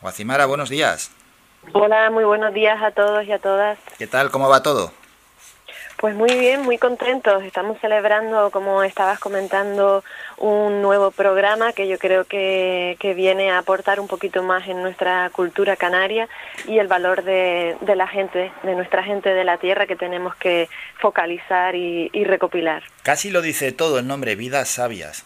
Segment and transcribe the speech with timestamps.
[0.00, 1.10] Guacimara, buenos días.
[1.72, 3.78] Hola, muy buenos días a todos y a todas.
[3.98, 4.30] ¿Qué tal?
[4.30, 4.92] ¿Cómo va todo?
[5.96, 7.42] Pues muy bien, muy contentos.
[7.42, 10.04] Estamos celebrando, como estabas comentando,
[10.36, 15.30] un nuevo programa que yo creo que, viene a aportar un poquito más en nuestra
[15.30, 16.28] cultura canaria
[16.68, 20.68] y el valor de, la gente, de nuestra gente de la tierra que tenemos que
[21.00, 22.82] focalizar y, recopilar.
[23.02, 25.24] Casi lo dice todo el nombre, Vidas Sabias.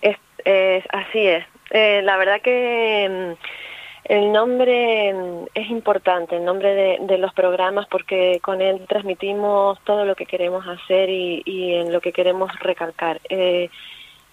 [0.00, 1.44] Es, así es.
[1.74, 3.34] Eh, la verdad que...
[3.36, 3.64] Mm,
[4.04, 10.04] el nombre mm, es importante, el nombre de, los programas, porque con él transmitimos todo
[10.04, 11.42] lo que queremos hacer y,
[11.74, 13.20] en lo que queremos recalcar.
[13.30, 13.70] Eh,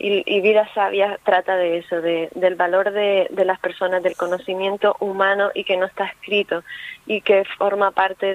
[0.03, 5.63] y, Vida Sabia trata de eso, del valor de, las personas, del conocimiento humano y
[5.63, 6.63] que no está escrito
[7.05, 8.33] y que forma parte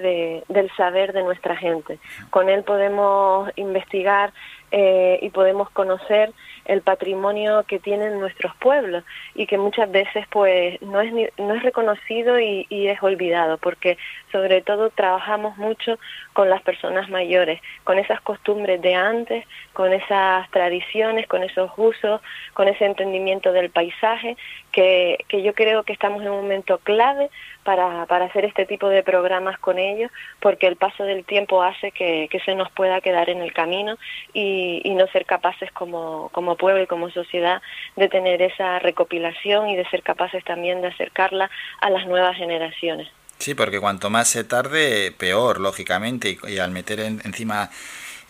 [0.48, 1.98] del saber de nuestra gente.
[2.30, 4.32] Con él podemos investigar
[4.72, 6.32] eh, y podemos conocer
[6.64, 11.62] el patrimonio que tienen nuestros pueblos y que muchas veces pues no es no es
[11.62, 13.98] reconocido y, es olvidado porque
[14.32, 15.98] sobre todo trabajamos mucho
[16.32, 22.20] con las personas mayores con esas costumbres de antes con esas tradiciones con esos usos
[22.52, 24.36] con ese entendimiento del paisaje
[24.72, 27.30] que, que yo creo que estamos en un momento clave
[27.66, 31.90] para, para hacer este tipo de programas con ellos, porque el paso del tiempo hace
[31.90, 33.96] que, se nos pueda quedar en el camino
[34.32, 37.60] y, y, no ser capaces como, como pueblo y como sociedad
[37.96, 41.50] de tener esa recopilación y de ser capaces también de acercarla
[41.80, 43.08] a las nuevas generaciones.
[43.38, 47.70] Sí, porque cuanto más se tarde, peor, lógicamente, y, al meter encima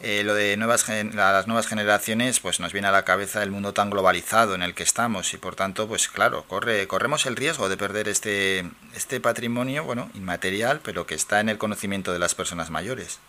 [0.00, 3.72] eh, lo de nuevas las nuevas generaciones pues nos viene a la cabeza el mundo
[3.72, 7.70] tan globalizado en el que estamos y por tanto pues claro corre corremos el riesgo
[7.70, 12.34] de perder este este patrimonio bueno inmaterial pero que está en el conocimiento de las
[12.34, 13.20] personas mayores.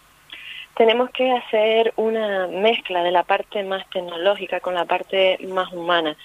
[0.76, 6.16] Tenemos que hacer una mezcla de la parte más tecnológica con la parte más humana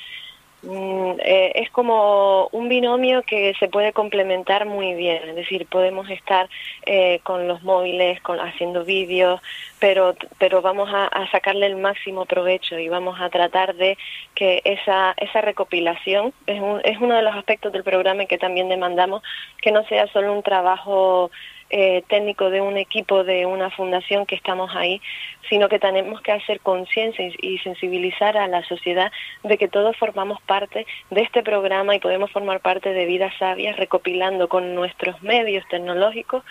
[0.63, 6.09] Mm, eh, es como un binomio que se puede complementar muy bien, es decir, podemos
[6.09, 6.49] estar
[6.87, 9.41] eh, con los móviles, con, haciendo vídeos,
[9.81, 13.99] pero, pero vamos a, sacarle el máximo provecho y vamos a tratar de
[14.37, 19.23] que esa, esa recopilación, es, es uno de los aspectos del programa que también demandamos,
[19.61, 21.33] que no sea solo un trabajo
[21.75, 25.01] eh, técnico de un equipo de una fundación que estamos ahí,
[25.49, 29.11] sino que tenemos que hacer conciencia y sensibilizar a la sociedad
[29.43, 33.79] de que todos formamos parte de este programa y podemos formar parte de Vidas Sabias
[33.79, 36.45] recopilando con nuestros medios tecnológicos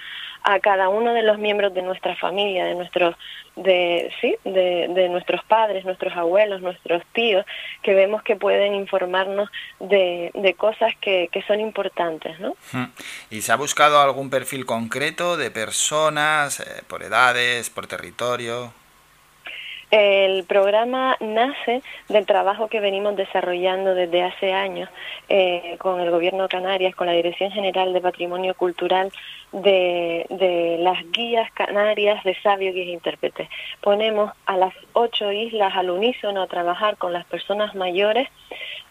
[0.44, 3.16] a cada uno de los miembros de nuestra familia, de nuestros,
[3.56, 7.46] de, sí, de, nuestros padres, nuestros abuelos, nuestros tíos,
[7.84, 12.56] que vemos que pueden informarnos de, de cosas que, que, son importantes, ¿no?
[13.30, 18.74] ¿Y se ha buscado algún perfil concreto de personas, eh, por edades, por territorio?
[19.92, 24.90] El programa nace del trabajo que venimos desarrollando desde hace años
[25.28, 29.12] eh, con el Gobierno de Canarias, con la Dirección General de Patrimonio Cultural
[29.52, 33.50] de, las guías canarias de sabio guías intérpretes.
[33.82, 38.28] Ponemos a las ocho islas al unísono a trabajar con las personas mayores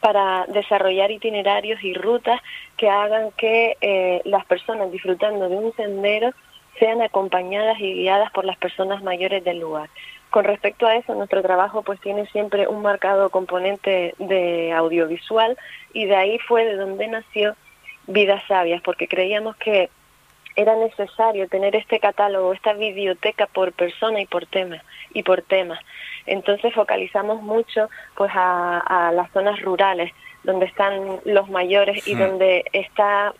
[0.01, 2.41] para desarrollar itinerarios y rutas
[2.77, 6.31] que hagan que eh, las personas disfrutando de un sendero
[6.79, 9.91] sean acompañadas y guiadas por las personas mayores del lugar.
[10.31, 15.59] Con respecto a eso, nuestro trabajo pues tiene siempre un marcado componente de audiovisual
[15.93, 17.57] y de ahí fue de donde nació
[18.07, 19.91] Vidas Sabias, porque creíamos que
[20.61, 24.83] era necesario tener este catálogo, esta biblioteca por persona y por tema
[25.15, 25.81] y por tema.
[26.27, 30.13] Entonces focalizamos mucho pues a, las zonas rurales
[30.45, 33.33] donde están los mayores y donde está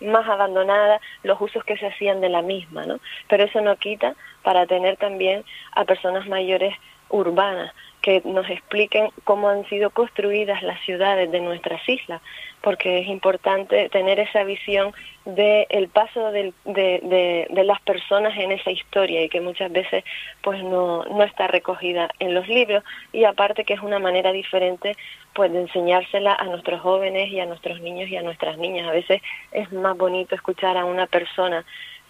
[0.00, 2.98] más abandonada los usos que se hacían de la misma, ¿no?
[3.28, 6.74] Pero eso no quita para tener también a personas mayores
[7.08, 7.72] urbanas
[8.04, 12.20] que nos expliquen cómo han sido construidas las ciudades de nuestras islas,
[12.60, 14.92] porque es importante tener esa visión
[15.24, 20.04] del el paso de, de, de, las personas en esa historia y que muchas veces
[20.42, 24.98] pues no, no está recogida en los libros y aparte que es una manera diferente
[25.32, 28.86] pues de enseñársela a nuestros jóvenes y a nuestros niños y a nuestras niñas.
[28.86, 31.64] A veces es más bonito escuchar a una persona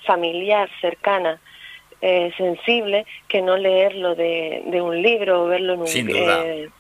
[0.05, 1.39] familiar, cercana,
[2.01, 6.45] eh, sensible que no leerlo de, de, un libro o verlo en un Sin duda.
[6.45, 6.71] Eh,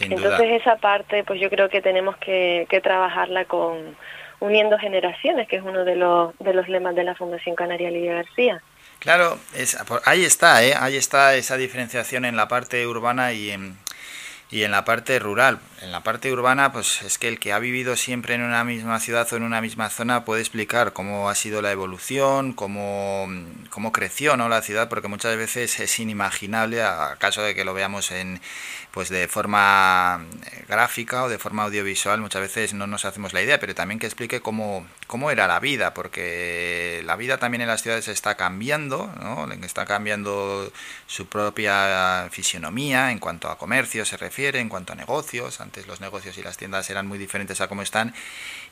[0.00, 3.96] entonces esa parte pues yo creo que tenemos que, que, trabajarla con
[4.38, 8.14] uniendo generaciones que es uno de los, de los lemas de la Fundación Canaria Lidia
[8.14, 8.62] García
[9.00, 10.74] claro es, ahí está ¿eh?
[10.78, 13.76] ahí está esa diferenciación en la parte urbana y en
[14.52, 17.60] Y en la parte rural, en la parte urbana, pues es que el que ha
[17.60, 21.36] vivido siempre en una misma ciudad o en una misma zona puede explicar cómo ha
[21.36, 23.28] sido la evolución, cómo,
[23.70, 24.48] cómo creció ¿no?
[24.48, 28.40] la ciudad, porque muchas veces es inimaginable, a caso de que lo veamos en
[28.90, 33.40] pues de forma eh, gráfica o de forma audiovisual, muchas veces no nos hacemos la
[33.40, 37.68] idea, pero también que explique cómo, cómo era la vida, porque la vida también en
[37.68, 39.48] las ciudades está cambiando, ¿no?
[39.62, 40.72] está cambiando
[41.06, 45.60] su propia fisionomía en cuanto a comercio se refiere en cuanto a negocios.
[45.60, 48.14] Antes los negocios y las tiendas eran muy diferentes a cómo están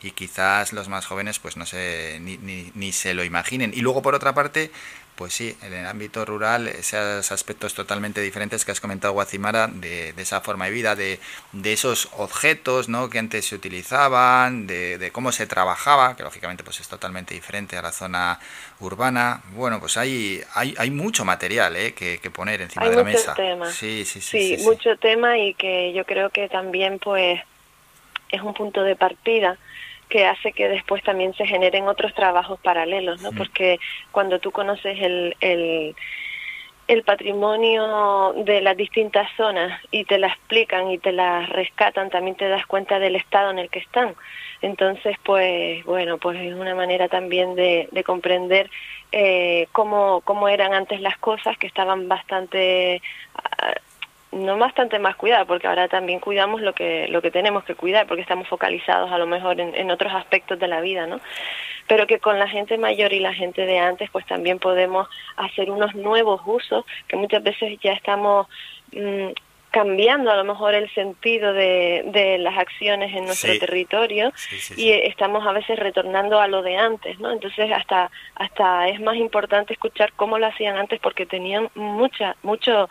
[0.03, 2.37] y quizás los más jóvenes pues no sé, ni,
[2.75, 3.73] ni, se lo imaginen.
[3.75, 4.71] Y luego por otra parte,
[5.19, 10.15] pues sí, en el ámbito rural, esos aspectos totalmente diferentes que has comentado, Guacimara, de,
[10.17, 11.19] esa forma de vida, de,
[11.51, 13.11] de, esos objetos ¿no?
[13.11, 17.83] que antes se utilizaban, de, cómo se trabajaba, que lógicamente pues es totalmente diferente a
[17.83, 18.39] la zona
[18.79, 19.43] urbana.
[19.57, 21.95] Bueno, pues hay, hay, hay mucho material ¿eh?
[21.95, 23.35] que, poner encima de la mesa.
[23.35, 23.73] Tema.
[23.73, 27.41] Sí, sí, sí, sí, mucho tema y que yo creo que también pues
[28.31, 29.59] es un punto de partida
[30.09, 33.33] que hace que después también se generen otros trabajos paralelos, ¿no?
[33.33, 33.79] Porque
[34.11, 35.95] cuando tú conoces el, el,
[36.89, 42.37] el patrimonio de las distintas zonas y te la explican y te la rescatan, también
[42.37, 44.15] te das cuenta del estado en el que están.
[44.63, 48.71] Entonces, pues, bueno, pues es una manera también de, de comprender
[49.13, 53.01] eh, cómo, cómo eran antes las cosas, que estaban bastante
[53.35, 53.75] ah,
[54.49, 58.07] no bastante más cuidado, porque ahora también cuidamos lo que, lo que tenemos que cuidar,
[58.07, 61.21] porque estamos focalizados a lo mejor en, en, otros aspectos de la vida, ¿no?
[61.87, 65.71] Pero que con la gente mayor y la gente de antes, pues también podemos hacer
[65.71, 68.47] unos nuevos usos, que muchas veces ya estamos
[68.93, 69.29] mm,
[69.71, 74.33] cambiando a lo mejor el sentido de, de las acciones en nuestro territorio
[74.77, 77.31] y estamos a veces retornando a lo de antes, ¿no?
[77.31, 82.89] Entonces hasta, hasta es más importante escuchar cómo lo hacían antes porque tenían mucha, mucho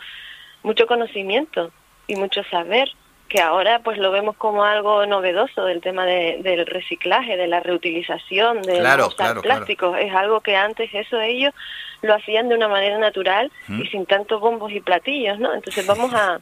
[0.67, 1.71] mucho conocimiento
[2.07, 2.89] y mucho saber
[3.29, 7.59] que ahora pues lo vemos como algo novedoso del tema de, del reciclaje, de la
[7.59, 9.97] reutilización, de los plásticos.
[9.99, 11.53] Es algo que antes eso ellos
[12.01, 15.53] lo hacían de una manera natural y sin tantos bombos y platillos, ¿no?
[15.53, 16.39] Entonces vamos a,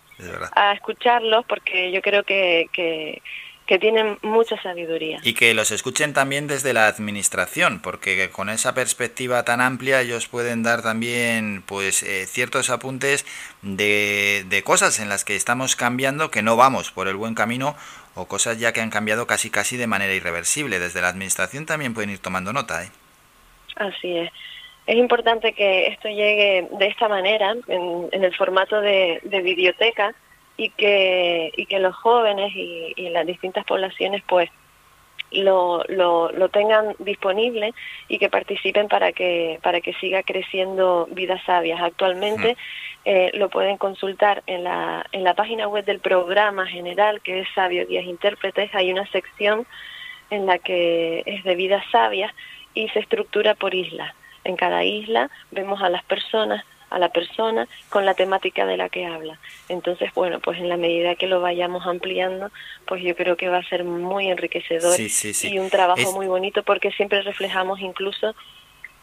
[0.54, 3.22] a escucharlos porque yo creo que, que,
[3.66, 5.20] que tienen mucha sabiduría.
[5.24, 10.28] Y que los escuchen también desde la administración, porque con esa perspectiva tan amplia ellos
[10.28, 13.26] pueden dar también pues eh, ciertos apuntes
[13.64, 17.76] de, de cosas en las que estamos cambiando, que no vamos por el buen camino,
[18.14, 20.80] o cosas ya que han cambiado casi casi de manera irreversible.
[20.80, 22.84] Desde la administración también pueden ir tomando nota.
[22.84, 22.90] ¿eh?
[23.76, 24.32] Así es.
[24.86, 30.14] Es importante que esto llegue de esta manera, en, en el formato de, de biblioteca,
[30.58, 34.50] y que, y que los jóvenes y, y las distintas poblaciones pues
[35.32, 37.74] lo, lo, lo, tengan disponible
[38.08, 41.82] y que participen para que para que siga creciendo vidas sabias.
[41.82, 42.56] Actualmente
[43.04, 47.48] eh, lo pueden consultar en la, en la página web del programa general que es
[47.54, 48.74] Sabio Guías Intérpretes.
[48.74, 49.66] Hay una sección
[50.30, 52.34] en la que es de vidas sabias
[52.74, 54.16] y se estructura por isla.
[54.44, 56.64] En cada isla vemos a las personas
[56.96, 59.38] a la persona con la temática de la que habla.
[59.68, 62.52] Entonces, bueno, pues en la medida que lo vayamos ampliando,
[62.86, 66.92] pues yo creo que va a ser muy enriquecedor y un trabajo muy bonito porque
[66.92, 68.34] siempre reflejamos incluso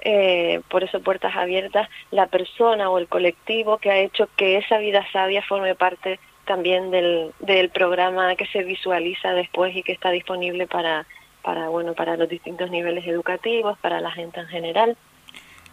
[0.00, 4.78] eh, por eso puertas abiertas, la persona o el colectivo que ha hecho que esa
[4.78, 10.10] vida sabia forme parte también del, del programa que se visualiza después y que está
[10.10, 11.06] disponible para,
[11.42, 14.96] para, bueno, para los distintos niveles educativos, para la gente en general.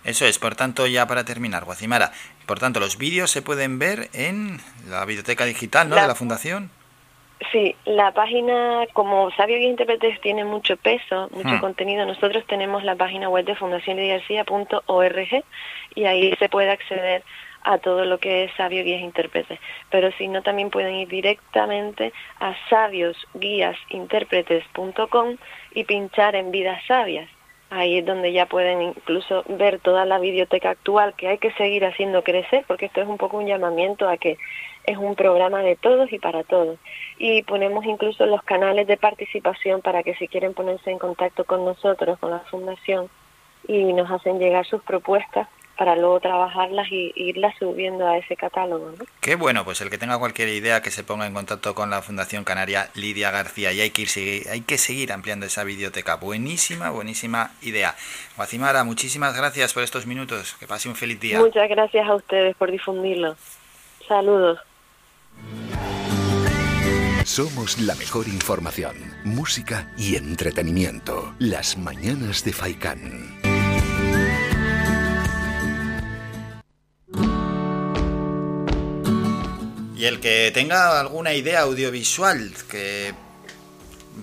[0.03, 2.11] Eso es, por tanto, ya para terminar, Guacimara,
[2.45, 5.95] por tanto, los vídeos se pueden ver en la biblioteca digital ¿no?
[5.95, 6.71] de la Fundación.
[7.51, 11.61] Sí, la página, como Sabio y Intérpretes tiene mucho peso, mucho hmm.
[11.61, 15.43] contenido, nosotros tenemos la página web de fundacionlidigarcía.org
[15.95, 17.23] y ahí se puede acceder
[17.63, 19.57] a todo lo que es Sabio Guías Intérpretes.
[19.89, 25.37] Pero si no, también pueden ir directamente a sabiosguíasintérpretes.com
[25.75, 27.29] y pinchar en Vidas Sabias
[27.71, 31.85] Ahí es donde ya pueden incluso ver toda la biblioteca actual que hay que seguir
[31.85, 34.37] haciendo crecer, porque esto es un poco un llamamiento a que
[34.85, 36.79] es un programa de todos y para todos.
[37.19, 41.63] Y ponemos incluso los canales de participación para que si quieren ponerse en contacto con
[41.63, 43.07] nosotros, con la Fundación,
[43.67, 45.47] y nos hacen llegar sus propuestas,
[45.79, 48.91] para luego trabajarlas y irlas subiendo a ese catálogo.
[48.99, 49.05] ¿no?
[49.21, 52.01] Qué bueno, pues el que tenga cualquier idea que se ponga en contacto con la
[52.01, 56.15] Fundación Canaria Lidia García y hay que, ir, hay que seguir ampliando esa biblioteca.
[56.15, 57.95] Buenísima, buenísima idea.
[58.35, 60.57] Guacimara, muchísimas gracias por estos minutos.
[60.59, 61.39] Que pase un feliz día.
[61.39, 63.37] Muchas gracias a ustedes por difundirlo.
[64.05, 64.59] Saludos.
[67.23, 71.33] Somos la mejor información, música y entretenimiento.
[71.39, 73.48] Las mañanas de Faikán.
[79.99, 83.13] Y el que tenga alguna idea audiovisual que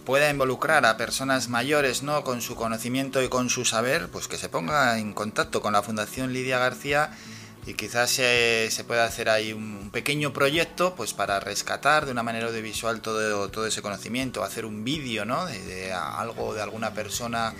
[0.06, 4.38] pueda involucrar a personas mayores no con su conocimiento y con su saber, pues que
[4.38, 7.10] se ponga en contacto con la Fundación Lidia García
[7.66, 12.46] y quizás se, pueda hacer ahí un pequeño proyecto pues para rescatar de una manera
[12.46, 15.44] audiovisual todo, todo ese conocimiento, hacer un vídeo ¿no?
[15.44, 17.52] de, algo de alguna persona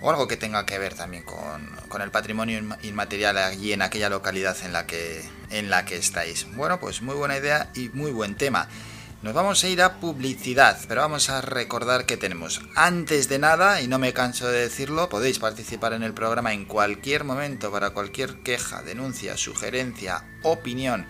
[0.00, 4.08] o algo que tenga que ver también con, con, el patrimonio inmaterial allí en aquella
[4.08, 6.46] localidad en la que en la que estáis.
[6.54, 8.68] Bueno, pues muy buena idea y muy buen tema.
[9.20, 12.60] Nos vamos a ir a publicidad, pero vamos a recordar que tenemos.
[12.76, 16.66] Antes de nada, y no me canso de decirlo, podéis participar en el programa en
[16.66, 21.04] cualquier momento para cualquier queja, denuncia, sugerencia, opinión,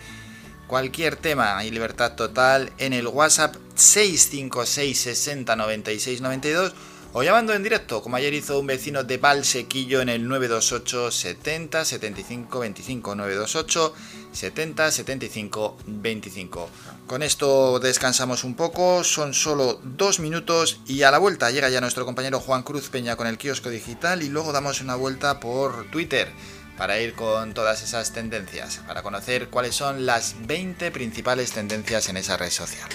[0.67, 6.75] cualquier tema y libertad total en el WhatsApp 656 60 96 92
[7.19, 11.85] o llamando en directo, como ayer hizo un vecino de Valsequillo en el 928 70
[11.85, 13.95] 75 25 928
[14.31, 16.71] 70 75 25.
[17.09, 21.81] Con esto descansamos un poco, son solo dos minutos y a la vuelta llega ya
[21.81, 25.91] nuestro compañero Juan Cruz Peña con el kiosco digital y luego damos una vuelta por
[25.91, 26.29] Twitter
[26.77, 32.17] para ir con todas esas tendencias, para conocer cuáles son las 20 principales tendencias en
[32.17, 32.89] esa red social.